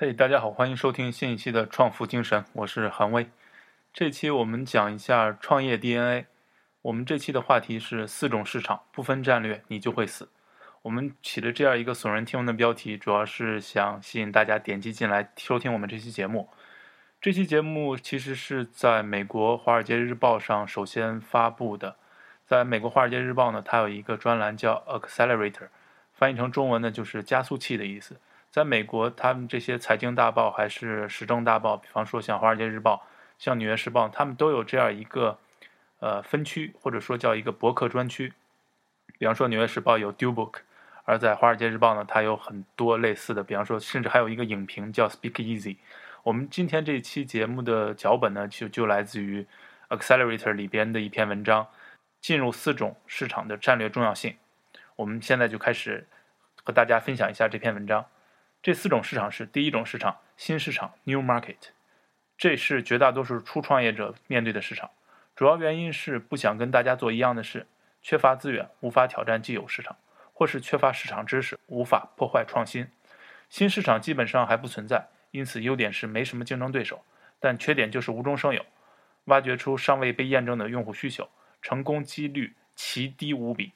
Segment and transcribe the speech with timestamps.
[0.00, 3.28] 嘿，大家好，欢迎收听新一期的《创富精神》，我是韩威。
[3.92, 6.26] 这期我们讲一下创业 DNA。
[6.82, 10.28] 我们这期的话题是四种市场不分战略你就会死。
[10.82, 16.48] 我们起了这样一个耸人听闻的标题，主要是想吸引大家点击进来收听我们这期节目。
[17.20, 21.96] 这期节目其实是在美国《华尔街日报》上首先发布的。
[22.46, 25.70] 在美国《华尔街日报》呢，它有一个专栏叫 “Accelerator”，
[26.14, 28.20] 翻译成中文呢就是“加速器”的意思。
[28.50, 32.96] 在美国，他们这些财经大报还是时政大报，比方说像《华尔街日报》、
[33.38, 35.38] 像《纽约时报》，他们都有这样一个
[36.00, 38.32] 呃分区，或者说叫一个博客专区。
[39.18, 40.60] 比方说，《纽约时报》有 “Do Book”，
[41.04, 45.76] 而在《华尔街日报》呢，它有很多类似的，比方说，甚至还有一个影评叫 “Speak Easy”。
[46.22, 49.46] 我们今天这期节目的脚本呢，就就来自于
[49.88, 51.66] Accelerator 里边的一篇文章，
[52.20, 54.36] 进入四种市场的战略重要性。
[54.96, 56.06] 我们现在就开始
[56.64, 58.04] 和大家分享一下这篇文章。
[58.60, 61.56] 这四种市场是：第一种市场，新市场 （New Market），
[62.36, 64.90] 这是绝大多数初创业者面对的市场。
[65.36, 67.68] 主要原因是不想跟大家做一样的事，
[68.02, 69.96] 缺乏资源，无法挑战既有市场，
[70.32, 72.88] 或是缺乏市场知识，无法破坏创新。
[73.48, 77.04] 新市场基本上还不存在，因此优点是没什么竞争对手，
[77.38, 78.66] 但缺点就是无中生有，
[79.26, 81.30] 挖掘出尚未被验证的用户需求，
[81.62, 83.72] 成功几率奇低无比。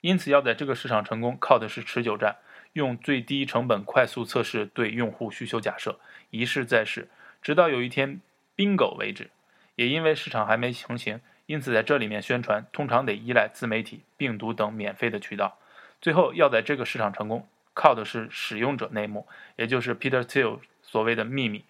[0.00, 2.36] 因此，要在这个市场成功，靠的是持久战。
[2.74, 5.98] 用最低成本快速测试对用户需求假设，
[6.30, 7.08] 一试再试，
[7.40, 8.20] 直到有一天
[8.56, 9.30] bingo 为止。
[9.76, 15.58] 也因为市场还没成型，因此在这里面宣传通常得依赖自媒体、病毒等免费的渠道。
[16.00, 21.64] 最后要在这个市场成功，靠的是使用者内幕，也就是 Peter Thiel 所谓的秘密。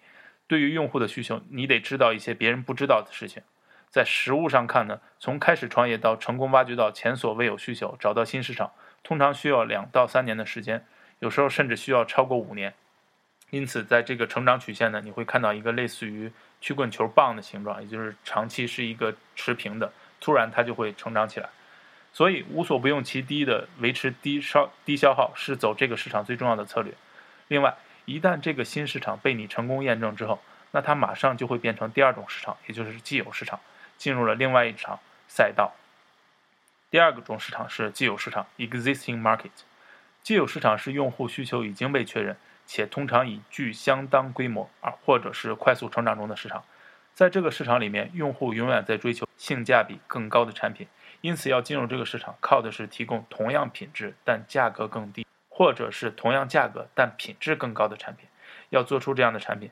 [0.47, 3.41] 对于用户的需求，你得知道一些别人不知道的事情。
[3.89, 8.71] 在实物上看呢，从开始创业到成功挖掘到前所未有需求，找到新市场，
[9.03, 10.85] 通常需要两到三年的时间。
[11.19, 12.73] 有时候甚至需要超过五年，
[13.49, 21.49] 因此在这个成长曲线呢，你会看到一个类似于曲棍球棒的形状，也就是长期是一个持平的，突然它就会成长起来。
[22.11, 26.93] 所以无所不用其低的维持低烧低消耗是走这个市场最重要的策略。
[27.49, 33.59] 另外，一旦这个新市场被你成功验证之后，那它马上就会变成第二种市场，也就是既有市场，
[33.97, 35.73] 进入了另外一场赛道。
[36.89, 39.51] 第二个种市场是既有市场 （existing market）。
[40.25, 46.63] 既有市场是用户需求已经被确认，且通常已具相当规模，而或者是快速成长中的市场。
[47.13, 50.87] 在这个市场里面，用户永远在追求性价比更高的产品，
[51.21, 58.27] 因此要进入这个市场，靠的是提供同样品质但价格更低，或者是同样价格但品质更高的产品。
[58.71, 59.69] 要做出这样的产品，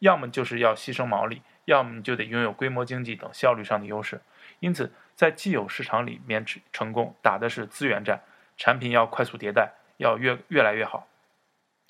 [0.00, 4.20] 要么就是要牺牲毛利，要么你就得拥有规模经济等效率上的优势。
[4.58, 8.20] 因此，在既有市场里面成功，打的是资源战，
[8.56, 9.70] 产品要快速迭代。
[10.02, 11.06] 要越越来越好，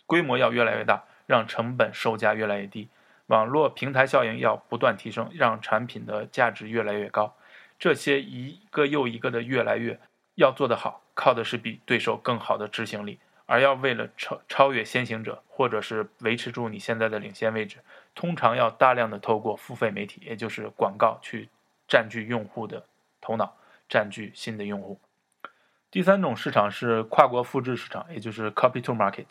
[0.06, 2.88] 规模要越来越大，让成本售价越来越低，
[3.26, 7.34] 网络平台效应要不断提升，让产品的价值越来越高。
[7.78, 9.98] 这些一个又一个的越来越
[10.34, 13.18] 要做得好，靠的是比对手更好的执行力。
[13.46, 17.78] 而要为了超超越先行者，或者是维持住你现在的领先位置，
[18.14, 21.48] 通常要大量的透过付费媒体，也就是广告去
[21.88, 22.84] 占据用户的
[23.20, 23.56] 头脑，
[23.88, 24.98] 占据新的用户。
[25.92, 29.26] 第三种市场是跨国复制市场，也就是 copy to market。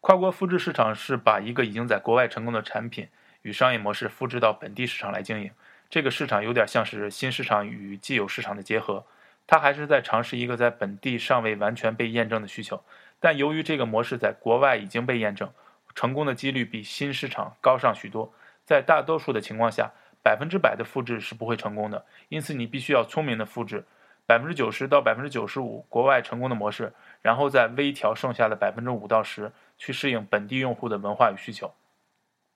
[0.00, 3.08] 跨国复制市场是把一个已经在国外成功的产品
[3.42, 5.50] 与商业模式复制到本地市场来经营。
[5.88, 9.04] 这个市场有点像是新市场与既有市场的结合，
[9.48, 12.80] 它还是在尝试一个在本地尚未完全被验证的需求。
[13.18, 15.50] 但由于这个模式在国外已经被验证，
[15.96, 18.32] 成功的几率比新市场高上许多。
[18.64, 19.90] 在大多数的情况下，
[20.22, 23.84] 百分之百的复制是不会成功的，因此你必须要聪明的复制。
[24.30, 31.74] 百分之九十到百分之九十五国外成功的模式，然后再微调剩下的百分之五到十，去适应本地用户的文化与需求。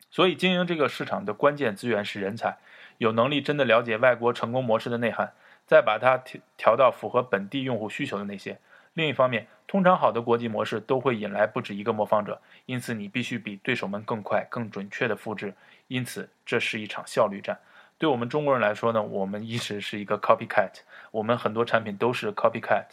[0.09, 2.59] 所以，经营这个市场的关键资源是人才，
[2.99, 5.32] 有能力真的了解外国成功模式的内涵，
[5.67, 8.61] 再把它调调到符合本地用户需求的那些。
[8.93, 15.53] 另一方面，通常好的国际模式都会引来不止一个模仿者，因此你必须比对手们更快、更准确的复制。
[15.88, 17.59] 因此，这是一场效率战。
[18.05, 20.71] 对我们中国人来说呢，我们一直是一个 copycat，
[21.11, 22.85] 我们很多产品都是 copycat，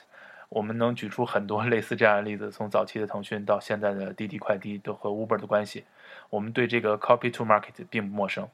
[0.48, 5.84] 我们能举出很多类似这样的例子，从早期的腾讯到现在的滴滴快滴都和 Uber 的关系，
[6.30, 8.48] 我们对这个 copy to market 并不陌生。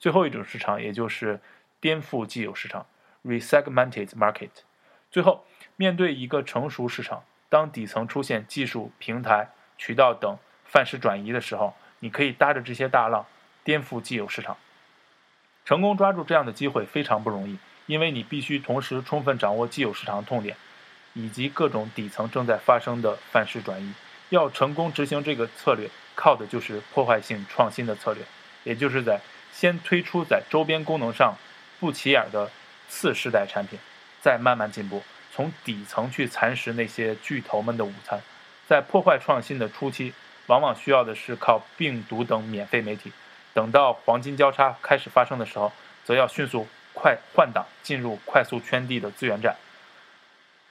[0.00, 1.38] 最后一种市场，也就是
[1.80, 2.84] 颠覆既有市场
[3.24, 4.50] resegmented market。
[5.12, 5.44] 最后，
[5.76, 13.24] 面对一个成熟市场，当底层出现技术、平台、渠道等范式转移的时候，你可以搭着这些大浪
[13.62, 14.56] 颠覆既有市场。
[15.70, 17.56] 成功抓住这样的机会非常不容易，
[17.86, 20.56] 因为你必须同时充分掌握既有市场痛点，
[21.12, 23.92] 以及各种底层正在发生的范式转移，
[24.30, 28.24] 要成功执行这个策略，靠的就是破坏性创新的策略，
[28.64, 29.20] 也就是在
[29.52, 31.36] 先推出在周边功能上
[31.78, 32.50] 不起眼的
[32.88, 33.78] 次世代产品，
[34.20, 35.00] 再慢慢进步，
[35.32, 38.20] 从底层去蚕食那些巨头们的午餐。
[38.66, 40.12] 在破坏创新的初期，
[40.48, 43.12] 往往需要的是靠病毒等免费媒体；
[43.52, 45.72] 等到黄金交叉开始发生的时候，
[46.04, 49.56] 则要迅速快换挡，进入快速圈地的资源站。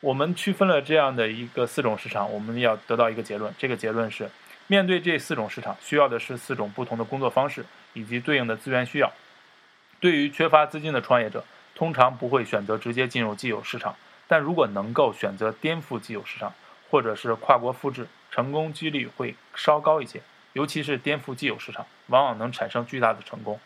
[0.02, 3.54] 我们区分了这样的一个四种市场，我们要得到一个结论。
[3.58, 4.30] 这个结论是，
[4.68, 9.12] 面对这四种市场，需要的是四种不同的工作方式以及对应的资源需要。
[10.00, 11.44] 对于缺乏资金的创业者，
[11.76, 13.94] 通常不会选择直接进入既有市场，
[14.28, 16.54] 但如果能够选择颠覆既有市场，
[16.90, 20.22] 或者是跨国复制，成功几率会稍高一些。
[20.54, 23.60] 尤其是颠覆既有市场，往往能产生巨大的成功。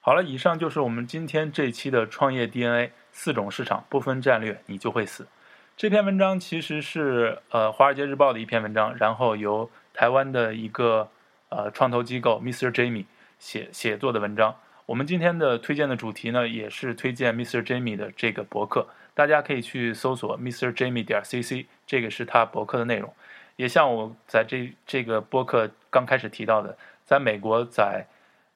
[0.00, 5.28] 好了，以上就是我们今天这期的创业 DNA，四种市场不分战略，你就会死。
[5.76, 11.08] 这篇文章其实是呃《华尔街日报》的一篇文章，然后由台湾的一个
[11.48, 12.72] 呃创投机构 Mr.
[12.72, 13.06] Jamie
[13.38, 14.56] 写写作的文章。
[14.86, 17.64] 我们今天的推荐的主题呢，也是推荐 Mr.
[17.64, 20.74] Jamie 的这个博客，大家可以去搜索 Mr.
[20.74, 23.14] Jamie 点 cc，这个是他博客的内容。
[23.62, 28.06] 也像我在这这个博客刚开始提到的，在美国，在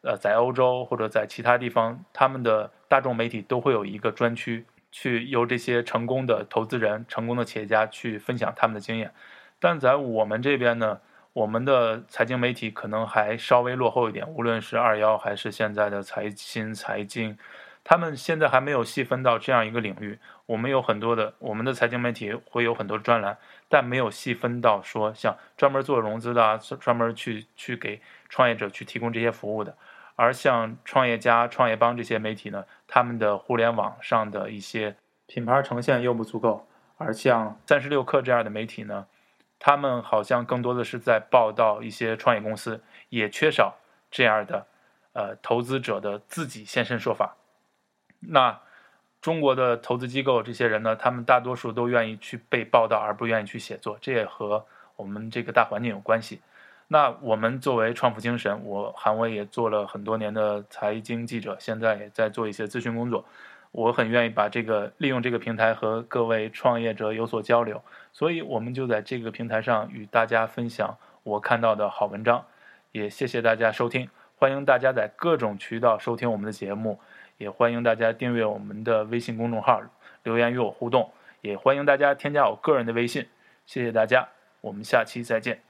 [0.03, 4.65] 呃在欧洲或者在其他地方，他们的大众媒体都会有一个专区。
[4.93, 9.13] 去由这些成功的投资人、成功的企业家去分享他们的经验，
[9.61, 11.01] 但在我们这边呢，
[11.35, 17.37] 我们的财经媒体可能还稍微落后一点，无论是二幺还是现在的财新财经，
[17.89, 20.19] 他们现在还没有细分到这样一个领域。
[20.47, 23.39] 我们有很多的，我们的财经媒体会有很多专栏，
[23.69, 29.77] 但没有细分到说像专门做融资的啊、专门去去给创业者去提供这些服务的。
[30.17, 34.97] 而像创业家、创业邦这些媒体呢，他们的互联网上的一些
[35.29, 36.67] 品牌呈现又不足够；
[36.97, 39.07] 而像三十六氪这样的媒体呢，
[39.61, 43.77] 他们好像更多的是在报道一些创业公司，也缺少
[44.11, 44.67] 这样的
[45.13, 47.37] 呃投资者的自己现身说法。
[48.21, 48.61] 那
[49.21, 54.65] 中国的投资机构这些人呢，他们大多数都愿意去被报道，而不愿意去写作，这也和
[54.97, 56.41] 我们这个大环境有关系。
[56.89, 63.25] 那我们作为创富精神，我韩威也做了很多年的财经记者，现在也在做一些咨询工作。
[63.73, 67.83] 我很愿意把这个利用这个平台和各位创业者有所交流，
[68.13, 72.47] 所以我们就在这个平台上与大家分享我看到的好文章。
[72.93, 76.99] 也谢谢大家收听，欢迎大家在各种渠道收听我们的节目，
[77.39, 79.83] 也欢迎大家订阅我们的微信公众号，
[80.23, 81.11] 留言与我互动，
[81.41, 83.27] 也欢迎大家添加我个人的微信。
[83.67, 84.29] 谢谢大家，
[84.61, 85.66] 我们下期再见。